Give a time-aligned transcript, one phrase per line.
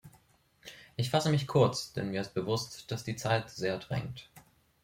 [0.95, 4.31] Ich fasse mich kurz, denn mir ist bewusst, dass die Zeit sehr drängt.